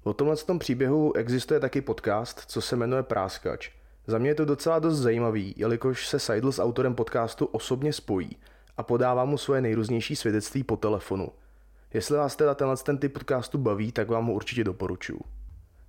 O 0.03 0.13
tomhle 0.13 0.35
tom 0.35 0.59
příběhu 0.59 1.15
existuje 1.15 1.59
taky 1.59 1.81
podcast, 1.81 2.39
co 2.47 2.61
se 2.61 2.75
jmenuje 2.75 3.03
Práskač. 3.03 3.71
Za 4.07 4.17
mě 4.17 4.29
je 4.29 4.35
to 4.35 4.45
docela 4.45 4.79
dost 4.79 4.97
zajímavý, 4.99 5.53
jelikož 5.57 6.07
se 6.07 6.19
Seidl 6.19 6.51
s 6.51 6.61
autorem 6.61 6.95
podcastu 6.95 7.45
osobně 7.45 7.93
spojí 7.93 8.37
a 8.77 8.83
podává 8.83 9.25
mu 9.25 9.37
svoje 9.37 9.61
nejrůznější 9.61 10.15
svědectví 10.15 10.63
po 10.63 10.77
telefonu. 10.77 11.29
Jestli 11.93 12.17
vás 12.17 12.35
teda 12.35 12.55
tenhle 12.55 12.77
ten 12.77 12.97
typ 12.97 13.13
podcastu 13.13 13.57
baví, 13.57 13.91
tak 13.91 14.09
vám 14.09 14.25
ho 14.25 14.33
určitě 14.33 14.63
doporučuji. 14.63 15.19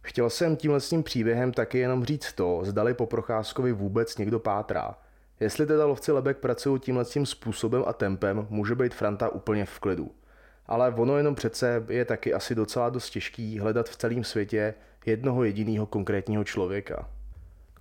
Chtěl 0.05 0.31
jsem 0.31 0.57
tímhle 0.57 0.81
s 0.81 0.89
tím 0.89 1.03
příběhem 1.03 1.53
taky 1.53 1.79
jenom 1.79 2.05
říct 2.05 2.33
to, 2.33 2.61
zdali 2.65 2.95
po 2.95 3.07
Procházkovi 3.07 3.73
vůbec 3.73 4.19
někdo 4.19 4.39
pátrá. 4.39 4.99
Jestli 5.41 5.67
teda 5.67 5.87
lovci 5.87 6.13
lebek 6.13 6.39
pracují 6.39 6.81
tímhle 6.81 7.05
tím 7.05 7.27
způsobem 7.27 7.83
a 7.87 7.93
tempem, 7.93 8.47
může 8.51 8.75
být 8.75 8.95
Franta 8.95 9.29
úplně 9.29 9.65
v 9.65 9.79
klidu. 9.79 10.11
Ale 10.67 10.95
ono 10.97 11.17
jenom 11.17 11.35
přece 11.35 11.85
je 11.89 12.05
taky 12.05 12.35
asi 12.35 12.55
docela 12.55 12.91
dost 12.91 13.11
těžký 13.11 13.59
hledat 13.59 13.89
v 13.89 13.97
celém 13.97 14.25
světě 14.25 14.75
jednoho 15.07 15.45
jediného 15.45 15.87
konkrétního 15.87 16.45
člověka. 16.45 17.09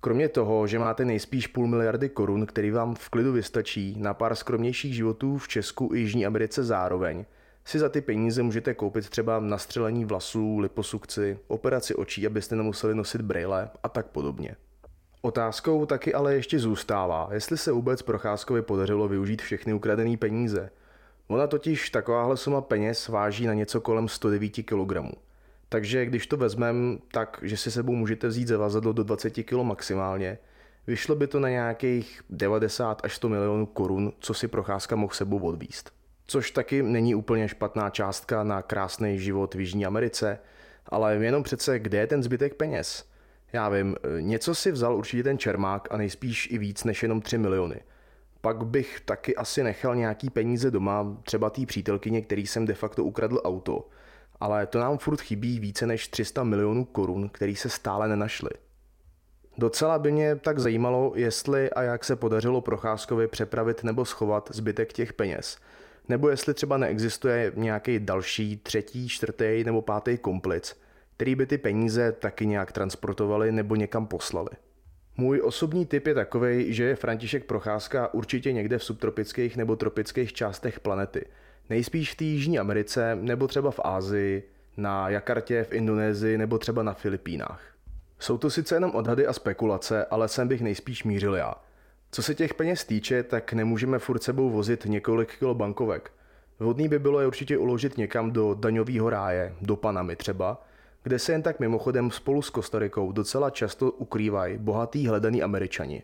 Kromě 0.00 0.28
toho, 0.28 0.66
že 0.66 0.78
máte 0.78 1.04
nejspíš 1.04 1.46
půl 1.46 1.66
miliardy 1.66 2.08
korun, 2.08 2.46
který 2.46 2.70
vám 2.70 2.94
v 2.94 3.08
klidu 3.08 3.32
vystačí 3.32 3.96
na 3.98 4.14
pár 4.14 4.34
skromnějších 4.34 4.94
životů 4.94 5.38
v 5.38 5.48
Česku 5.48 5.90
i 5.94 5.98
Jižní 5.98 6.26
Americe 6.26 6.64
zároveň, 6.64 7.24
si 7.64 7.78
za 7.78 7.88
ty 7.88 8.00
peníze 8.00 8.42
můžete 8.42 8.74
koupit 8.74 9.08
třeba 9.08 9.40
nastřelení 9.40 10.04
vlasů, 10.04 10.58
liposukci, 10.58 11.38
operaci 11.48 11.94
očí, 11.94 12.26
abyste 12.26 12.56
nemuseli 12.56 12.94
nosit 12.94 13.20
brýle 13.20 13.70
a 13.82 13.88
tak 13.88 14.06
podobně. 14.06 14.56
Otázkou 15.22 15.86
taky 15.86 16.14
ale 16.14 16.34
ještě 16.34 16.58
zůstává, 16.58 17.28
jestli 17.32 17.58
se 17.58 17.72
vůbec 17.72 18.02
Procházkovi 18.02 18.62
podařilo 18.62 19.08
využít 19.08 19.42
všechny 19.42 19.72
ukradené 19.72 20.16
peníze. 20.16 20.70
Ona 21.28 21.46
totiž 21.46 21.90
takováhle 21.90 22.36
suma 22.36 22.60
peněz 22.60 23.08
váží 23.08 23.46
na 23.46 23.54
něco 23.54 23.80
kolem 23.80 24.08
109 24.08 24.50
kg. 24.50 25.16
Takže 25.68 26.06
když 26.06 26.26
to 26.26 26.36
vezmeme 26.36 26.98
tak, 27.12 27.38
že 27.42 27.56
si 27.56 27.70
sebou 27.70 27.94
můžete 27.94 28.28
vzít 28.28 28.48
zavazadlo 28.48 28.92
do 28.92 29.04
20 29.04 29.30
kg 29.30 29.52
maximálně, 29.52 30.38
vyšlo 30.86 31.16
by 31.16 31.26
to 31.26 31.40
na 31.40 31.48
nějakých 31.48 32.22
90 32.30 33.00
až 33.04 33.16
100 33.16 33.28
milionů 33.28 33.66
korun, 33.66 34.12
co 34.18 34.34
si 34.34 34.48
Procházka 34.48 34.96
mohl 34.96 35.14
sebou 35.14 35.38
odvíst. 35.38 36.03
Což 36.26 36.50
taky 36.50 36.82
není 36.82 37.14
úplně 37.14 37.48
špatná 37.48 37.90
částka 37.90 38.44
na 38.44 38.62
krásný 38.62 39.18
život 39.18 39.54
v 39.54 39.60
Jižní 39.60 39.86
Americe, 39.86 40.38
ale 40.86 41.14
jenom 41.14 41.42
přece, 41.42 41.78
kde 41.78 41.98
je 41.98 42.06
ten 42.06 42.22
zbytek 42.22 42.54
peněz? 42.54 43.04
Já 43.52 43.68
vím, 43.68 43.96
něco 44.20 44.54
si 44.54 44.72
vzal 44.72 44.96
určitě 44.96 45.22
ten 45.22 45.38
Čermák 45.38 45.88
a 45.90 45.96
nejspíš 45.96 46.48
i 46.50 46.58
víc 46.58 46.84
než 46.84 47.02
jenom 47.02 47.20
3 47.20 47.38
miliony. 47.38 47.80
Pak 48.40 48.66
bych 48.66 49.00
taky 49.00 49.36
asi 49.36 49.62
nechal 49.62 49.96
nějaký 49.96 50.30
peníze 50.30 50.70
doma, 50.70 51.16
třeba 51.22 51.50
té 51.50 51.66
přítelkyně, 51.66 52.22
který 52.22 52.46
jsem 52.46 52.66
de 52.66 52.74
facto 52.74 53.04
ukradl 53.04 53.40
auto. 53.44 53.88
Ale 54.40 54.66
to 54.66 54.80
nám 54.80 54.98
furt 54.98 55.20
chybí 55.20 55.60
více 55.60 55.86
než 55.86 56.08
300 56.08 56.44
milionů 56.44 56.84
korun, 56.84 57.28
který 57.28 57.56
se 57.56 57.68
stále 57.68 58.08
nenašly. 58.08 58.50
Docela 59.58 59.98
by 59.98 60.12
mě 60.12 60.36
tak 60.36 60.58
zajímalo, 60.58 61.12
jestli 61.14 61.70
a 61.70 61.82
jak 61.82 62.04
se 62.04 62.16
podařilo 62.16 62.60
Procházkovi 62.60 63.28
přepravit 63.28 63.84
nebo 63.84 64.04
schovat 64.04 64.50
zbytek 64.52 64.92
těch 64.92 65.12
peněz– 65.12 65.58
nebo 66.08 66.28
jestli 66.28 66.54
třeba 66.54 66.76
neexistuje 66.76 67.52
nějaký 67.54 67.98
další 67.98 68.56
třetí, 68.56 69.08
čtvrtý 69.08 69.64
nebo 69.64 69.82
pátý 69.82 70.18
komplic, 70.18 70.80
který 71.16 71.34
by 71.34 71.46
ty 71.46 71.58
peníze 71.58 72.12
taky 72.12 72.46
nějak 72.46 72.72
transportovali 72.72 73.52
nebo 73.52 73.76
někam 73.76 74.06
poslali. 74.06 74.48
Můj 75.16 75.40
osobní 75.44 75.86
tip 75.86 76.06
je 76.06 76.14
takový, 76.14 76.72
že 76.72 76.84
je 76.84 76.96
František 76.96 77.44
Procházka 77.44 78.14
určitě 78.14 78.52
někde 78.52 78.78
v 78.78 78.84
subtropických 78.84 79.56
nebo 79.56 79.76
tropických 79.76 80.32
částech 80.32 80.80
planety. 80.80 81.24
Nejspíš 81.70 82.12
v 82.12 82.16
té 82.16 82.24
Jižní 82.24 82.58
Americe 82.58 83.18
nebo 83.20 83.46
třeba 83.46 83.70
v 83.70 83.80
Ázii, 83.84 84.50
na 84.76 85.08
Jakartě 85.08 85.64
v 85.64 85.72
Indonésii 85.72 86.38
nebo 86.38 86.58
třeba 86.58 86.82
na 86.82 86.94
Filipínách. 86.94 87.62
Jsou 88.18 88.38
to 88.38 88.50
sice 88.50 88.76
jenom 88.76 88.90
odhady 88.90 89.26
a 89.26 89.32
spekulace, 89.32 90.04
ale 90.04 90.28
sem 90.28 90.48
bych 90.48 90.62
nejspíš 90.62 91.04
mířil 91.04 91.34
já– 91.34 91.54
co 92.14 92.22
se 92.22 92.34
těch 92.34 92.54
peněz 92.54 92.84
týče, 92.84 93.22
tak 93.22 93.52
nemůžeme 93.52 93.98
furt 93.98 94.22
sebou 94.22 94.50
vozit 94.50 94.84
několik 94.84 95.38
kilo 95.38 95.54
bankovek. 95.54 96.12
Vhodný 96.58 96.88
by 96.88 96.98
bylo 96.98 97.20
je 97.20 97.26
určitě 97.26 97.58
uložit 97.58 97.98
někam 97.98 98.30
do 98.30 98.54
daňového 98.54 99.10
ráje, 99.10 99.54
do 99.60 99.76
Panamy 99.76 100.16
třeba, 100.16 100.64
kde 101.02 101.18
se 101.18 101.32
jen 101.32 101.42
tak 101.42 101.60
mimochodem 101.60 102.10
spolu 102.10 102.42
s 102.42 102.50
Kostarikou 102.50 103.12
docela 103.12 103.50
často 103.50 103.90
ukrývají 103.90 104.58
bohatý 104.58 105.06
hledaný 105.06 105.42
američani. 105.42 106.02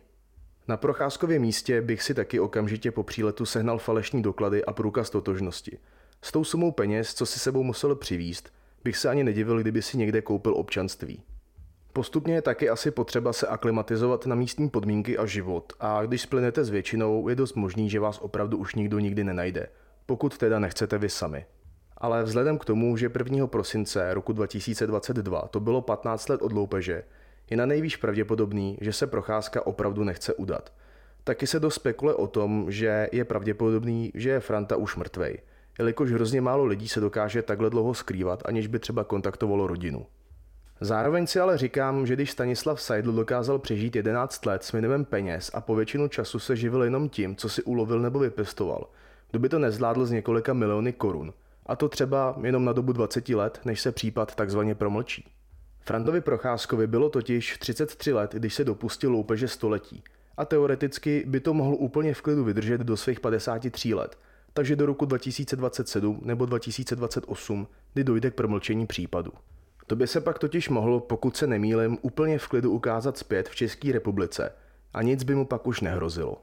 Na 0.67 0.77
procházkově 0.77 1.39
místě 1.39 1.81
bych 1.81 2.03
si 2.03 2.13
taky 2.13 2.39
okamžitě 2.39 2.91
po 2.91 3.03
příletu 3.03 3.45
sehnal 3.45 3.77
falešní 3.77 4.21
doklady 4.21 4.65
a 4.65 4.73
průkaz 4.73 5.09
totožnosti. 5.09 5.77
S 6.21 6.31
tou 6.31 6.43
sumou 6.43 6.71
peněz, 6.71 7.13
co 7.13 7.25
si 7.25 7.39
sebou 7.39 7.63
musel 7.63 7.95
přivíst, 7.95 8.53
bych 8.83 8.97
se 8.97 9.09
ani 9.09 9.23
nedivil, 9.23 9.61
kdyby 9.61 9.81
si 9.81 9.97
někde 9.97 10.21
koupil 10.21 10.53
občanství. 10.55 11.23
Postupně 11.93 12.33
je 12.33 12.41
taky 12.41 12.69
asi 12.69 12.91
potřeba 12.91 13.33
se 13.33 13.47
aklimatizovat 13.47 14.25
na 14.25 14.35
místní 14.35 14.69
podmínky 14.69 15.17
a 15.17 15.25
život 15.25 15.73
a 15.79 16.05
když 16.05 16.21
splynete 16.21 16.63
s 16.63 16.69
většinou, 16.69 17.29
je 17.29 17.35
dost 17.35 17.55
možný, 17.55 17.89
že 17.89 17.99
vás 17.99 18.19
opravdu 18.19 18.57
už 18.57 18.75
nikdo 18.75 18.99
nikdy 18.99 19.23
nenajde, 19.23 19.67
pokud 20.05 20.37
teda 20.37 20.59
nechcete 20.59 20.97
vy 20.97 21.09
sami. 21.09 21.45
Ale 21.97 22.23
vzhledem 22.23 22.57
k 22.57 22.65
tomu, 22.65 22.97
že 22.97 23.11
1. 23.29 23.47
prosince 23.47 24.13
roku 24.13 24.33
2022 24.33 25.41
to 25.41 25.59
bylo 25.59 25.81
15 25.81 26.29
let 26.29 26.41
od 26.41 26.51
loupeže, 26.51 27.03
je 27.49 27.57
na 27.57 27.65
nejvýš 27.65 27.95
pravděpodobný, 27.95 28.77
že 28.81 28.93
se 28.93 29.07
procházka 29.07 29.67
opravdu 29.67 30.03
nechce 30.03 30.33
udat. 30.33 30.73
Taky 31.23 31.47
se 31.47 31.59
dost 31.59 31.75
spekuluje 31.75 32.15
o 32.15 32.27
tom, 32.27 32.71
že 32.71 33.09
je 33.11 33.25
pravděpodobný, 33.25 34.11
že 34.15 34.29
je 34.29 34.39
Franta 34.39 34.75
už 34.75 34.95
mrtvej, 34.95 35.37
jelikož 35.79 36.11
hrozně 36.11 36.41
málo 36.41 36.65
lidí 36.65 36.87
se 36.87 36.99
dokáže 36.99 37.41
takhle 37.41 37.69
dlouho 37.69 37.93
skrývat, 37.93 38.43
aniž 38.45 38.67
by 38.67 38.79
třeba 38.79 39.03
kontaktovalo 39.03 39.67
rodinu. 39.67 40.05
Zároveň 40.83 41.27
si 41.27 41.39
ale 41.39 41.57
říkám, 41.57 42.07
že 42.07 42.13
když 42.13 42.31
Stanislav 42.31 42.81
Seidl 42.81 43.11
dokázal 43.11 43.59
přežít 43.59 43.95
11 43.95 44.45
let 44.45 44.63
s 44.63 44.71
minimem 44.71 45.05
peněz 45.05 45.51
a 45.53 45.61
po 45.61 45.75
většinu 45.75 46.07
času 46.07 46.39
se 46.39 46.55
živil 46.55 46.83
jenom 46.83 47.09
tím, 47.09 47.35
co 47.35 47.49
si 47.49 47.63
ulovil 47.63 47.99
nebo 47.99 48.19
vypěstoval, 48.19 48.89
kdo 49.31 49.39
by 49.39 49.49
to 49.49 49.59
nezvládl 49.59 50.05
z 50.05 50.11
několika 50.11 50.53
miliony 50.53 50.93
korun. 50.93 51.33
A 51.65 51.75
to 51.75 51.89
třeba 51.89 52.35
jenom 52.43 52.65
na 52.65 52.73
dobu 52.73 52.93
20 52.93 53.29
let, 53.29 53.61
než 53.65 53.81
se 53.81 53.91
případ 53.91 54.35
takzvaně 54.35 54.75
promlčí. 54.75 55.25
Frantovi 55.79 56.21
Procházkovi 56.21 56.87
bylo 56.87 57.09
totiž 57.09 57.57
33 57.57 58.13
let, 58.13 58.31
když 58.33 58.53
se 58.53 58.63
dopustil 58.63 59.11
loupeže 59.11 59.47
století. 59.47 60.03
A 60.37 60.45
teoreticky 60.45 61.23
by 61.27 61.39
to 61.39 61.53
mohl 61.53 61.75
úplně 61.79 62.13
v 62.13 62.21
klidu 62.21 62.43
vydržet 62.43 62.81
do 62.81 62.97
svých 62.97 63.19
53 63.19 63.93
let, 63.93 64.17
takže 64.53 64.75
do 64.75 64.85
roku 64.85 65.05
2027 65.05 66.21
nebo 66.23 66.45
2028, 66.45 67.67
kdy 67.93 68.03
dojde 68.03 68.31
k 68.31 68.35
promlčení 68.35 68.87
případu. 68.87 69.31
To 69.87 69.95
by 69.95 70.07
se 70.07 70.21
pak 70.21 70.39
totiž 70.39 70.69
mohlo, 70.69 70.99
pokud 70.99 71.37
se 71.37 71.47
nemýlim, 71.47 71.97
úplně 72.01 72.37
v 72.37 72.47
klidu 72.47 72.71
ukázat 72.71 73.17
zpět 73.17 73.49
v 73.49 73.55
České 73.55 73.91
republice 73.91 74.53
a 74.93 75.01
nic 75.01 75.23
by 75.23 75.35
mu 75.35 75.45
pak 75.45 75.67
už 75.67 75.81
nehrozilo. 75.81 76.41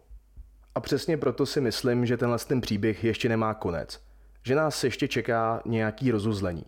A 0.74 0.80
přesně 0.80 1.16
proto 1.16 1.46
si 1.46 1.60
myslím, 1.60 2.06
že 2.06 2.16
tenhle 2.16 2.38
ten 2.38 2.60
příběh 2.60 3.04
ještě 3.04 3.28
nemá 3.28 3.54
konec. 3.54 4.00
Že 4.42 4.54
nás 4.54 4.84
ještě 4.84 5.08
čeká 5.08 5.62
nějaký 5.64 6.10
rozuzlení. 6.10 6.64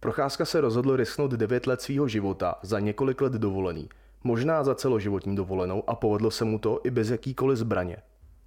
Procházka 0.00 0.44
se 0.44 0.60
rozhodl 0.60 0.96
risknout 0.96 1.30
9 1.30 1.66
let 1.66 1.82
svého 1.82 2.08
života 2.08 2.54
za 2.62 2.80
několik 2.80 3.20
let 3.20 3.32
dovolený, 3.32 3.88
možná 4.24 4.64
za 4.64 4.74
celoživotní 4.74 5.36
dovolenou 5.36 5.90
a 5.90 5.94
povedlo 5.94 6.30
se 6.30 6.44
mu 6.44 6.58
to 6.58 6.80
i 6.84 6.90
bez 6.90 7.10
jakýkoliv 7.10 7.58
zbraně. 7.58 7.96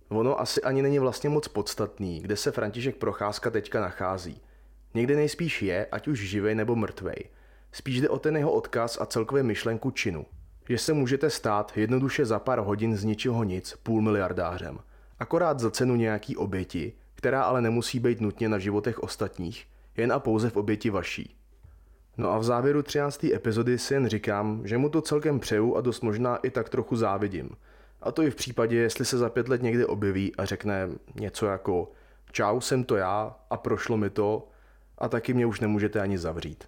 Ono 0.10 0.42
asi 0.42 0.62
ani 0.62 0.82
není 0.82 1.00
vlastně 1.00 1.30
moc 1.30 1.48
podstatný, 1.48 2.20
kde 2.20 2.36
se 2.36 2.52
František 2.52 2.96
Procházka 2.96 3.50
teďka 3.50 3.82
nachází. 3.82 4.42
Někde 4.94 5.16
nejspíš 5.16 5.62
je, 5.62 5.86
ať 5.86 6.08
už 6.08 6.20
živej 6.20 6.56
nebo 6.56 6.76
mrtvej– 6.76 7.24
Spíš 7.72 8.02
jde 8.02 8.10
o 8.10 8.20
ten 8.20 8.38
jeho 8.38 8.52
odkaz 8.52 8.98
a 9.02 9.06
celkově 9.06 9.44
myšlenku 9.44 9.92
činu. 9.92 10.26
Že 10.70 10.78
se 10.78 10.94
můžete 10.94 11.30
stát 11.30 11.72
jednoduše 11.76 12.26
za 12.26 12.40
pár 12.40 12.60
hodin 12.60 12.98
z 12.98 13.04
ničeho 13.04 13.44
nic 13.44 13.76
půl 13.84 14.02
miliardářem. 14.02 14.80
Akorát 15.20 15.60
za 15.60 15.72
cenu 15.72 15.96
nějaký 15.96 16.38
oběti, 16.38 16.94
která 17.16 17.44
ale 17.44 17.62
nemusí 17.62 18.00
být 18.00 18.22
nutně 18.22 18.50
na 18.50 18.60
životech 18.60 19.00
ostatních, 19.00 19.68
jen 19.98 20.12
a 20.12 20.20
pouze 20.20 20.50
v 20.50 20.58
oběti 20.58 20.90
vaší. 20.90 21.36
No 22.18 22.32
a 22.32 22.38
v 22.38 22.44
závěru 22.44 22.84
13. 22.84 23.24
epizody 23.24 23.80
si 23.80 23.94
jen 23.94 24.08
říkám, 24.08 24.62
že 24.68 24.78
mu 24.78 24.90
to 24.90 25.02
celkem 25.02 25.40
přeju 25.40 25.76
a 25.76 25.82
dost 25.82 26.02
možná 26.02 26.38
i 26.38 26.50
tak 26.50 26.70
trochu 26.70 26.96
závidím. 26.96 27.50
A 28.02 28.12
to 28.12 28.24
i 28.24 28.32
v 28.32 28.36
případě, 28.36 28.76
jestli 28.76 29.06
se 29.06 29.18
za 29.18 29.30
pět 29.30 29.48
let 29.48 29.62
někdy 29.62 29.86
objeví 29.86 30.36
a 30.36 30.46
řekne 30.46 30.90
něco 31.16 31.46
jako 31.46 31.92
čau, 32.32 32.62
jsem 32.62 32.84
to 32.84 32.96
já 32.96 33.36
a 33.50 33.58
prošlo 33.58 33.98
mi 33.98 34.10
to 34.10 34.48
a 34.98 35.10
taky 35.10 35.34
mě 35.34 35.46
už 35.46 35.60
nemůžete 35.60 36.02
ani 36.02 36.18
zavřít. 36.18 36.64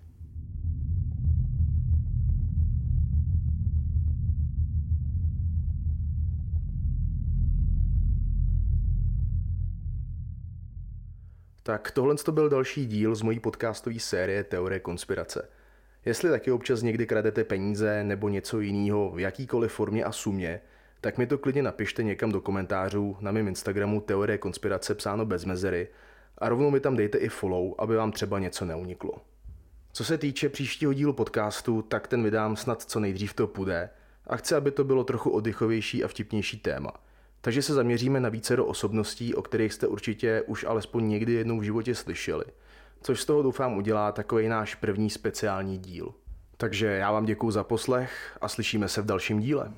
Tak 11.63 11.91
tohle 11.91 12.15
to 12.15 12.31
byl 12.31 12.49
další 12.49 12.85
díl 12.85 13.15
z 13.15 13.21
mojí 13.21 13.39
podcastové 13.39 13.99
série 13.99 14.43
Teorie 14.43 14.79
konspirace. 14.79 15.49
Jestli 16.05 16.29
taky 16.29 16.51
občas 16.51 16.81
někdy 16.81 17.07
kradete 17.07 17.43
peníze 17.43 18.03
nebo 18.03 18.29
něco 18.29 18.59
jiného 18.59 19.11
v 19.11 19.19
jakýkoliv 19.19 19.71
formě 19.71 20.03
a 20.03 20.11
sumě, 20.11 20.61
tak 21.01 21.17
mi 21.17 21.27
to 21.27 21.37
klidně 21.37 21.63
napište 21.63 22.03
někam 22.03 22.31
do 22.31 22.41
komentářů 22.41 23.17
na 23.19 23.31
mém 23.31 23.47
Instagramu 23.47 24.01
Teorie 24.01 24.37
konspirace 24.37 24.95
psáno 24.95 25.25
bez 25.25 25.45
mezery 25.45 25.87
a 26.37 26.49
rovnou 26.49 26.71
mi 26.71 26.79
tam 26.79 26.95
dejte 26.95 27.17
i 27.17 27.29
follow, 27.29 27.73
aby 27.77 27.95
vám 27.95 28.11
třeba 28.11 28.39
něco 28.39 28.65
neuniklo. 28.65 29.13
Co 29.93 30.03
se 30.03 30.17
týče 30.17 30.49
příštího 30.49 30.93
dílu 30.93 31.13
podcastu, 31.13 31.81
tak 31.81 32.07
ten 32.07 32.23
vydám 32.23 32.55
snad 32.55 32.81
co 32.81 32.99
nejdřív 32.99 33.33
to 33.33 33.47
půjde 33.47 33.89
a 34.27 34.35
chci, 34.35 34.55
aby 34.55 34.71
to 34.71 34.83
bylo 34.83 35.03
trochu 35.03 35.29
oddychovější 35.29 36.03
a 36.03 36.07
vtipnější 36.07 36.59
téma. 36.59 36.91
Takže 37.41 37.61
se 37.61 37.73
zaměříme 37.73 38.19
na 38.19 38.29
více 38.29 38.55
do 38.55 38.65
osobností, 38.65 39.35
o 39.35 39.41
kterých 39.41 39.73
jste 39.73 39.87
určitě 39.87 40.43
už 40.47 40.63
alespoň 40.63 41.07
někdy 41.07 41.33
jednou 41.33 41.59
v 41.59 41.63
životě 41.63 41.95
slyšeli. 41.95 42.45
Což 43.01 43.21
z 43.21 43.25
toho 43.25 43.41
doufám 43.41 43.77
udělá 43.77 44.11
takový 44.11 44.47
náš 44.47 44.75
první 44.75 45.09
speciální 45.09 45.77
díl. 45.77 46.13
Takže 46.57 46.87
já 46.87 47.11
vám 47.11 47.25
děkuji 47.25 47.51
za 47.51 47.63
poslech 47.63 48.37
a 48.41 48.47
slyšíme 48.47 48.87
se 48.87 49.01
v 49.01 49.05
dalším 49.05 49.39
díle. 49.39 49.71